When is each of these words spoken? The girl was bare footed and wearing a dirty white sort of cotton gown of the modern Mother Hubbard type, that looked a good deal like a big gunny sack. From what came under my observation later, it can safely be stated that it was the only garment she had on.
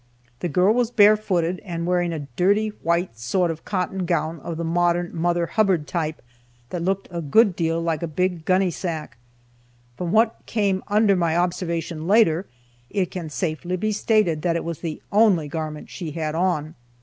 The 0.39 0.49
girl 0.49 0.73
was 0.73 0.89
bare 0.89 1.15
footed 1.15 1.59
and 1.63 1.85
wearing 1.85 2.11
a 2.11 2.25
dirty 2.35 2.69
white 2.81 3.19
sort 3.19 3.51
of 3.51 3.63
cotton 3.63 4.07
gown 4.07 4.39
of 4.39 4.57
the 4.57 4.63
modern 4.63 5.15
Mother 5.15 5.45
Hubbard 5.45 5.85
type, 5.85 6.23
that 6.71 6.81
looked 6.81 7.07
a 7.11 7.21
good 7.21 7.55
deal 7.55 7.79
like 7.79 8.01
a 8.01 8.07
big 8.07 8.43
gunny 8.43 8.71
sack. 8.71 9.17
From 9.95 10.11
what 10.11 10.41
came 10.47 10.81
under 10.87 11.15
my 11.15 11.37
observation 11.37 12.07
later, 12.07 12.47
it 12.89 13.11
can 13.11 13.29
safely 13.29 13.77
be 13.77 13.91
stated 13.91 14.41
that 14.41 14.55
it 14.55 14.63
was 14.65 14.79
the 14.79 15.03
only 15.11 15.47
garment 15.47 15.87
she 15.91 16.09
had 16.09 16.33
on. 16.33 16.73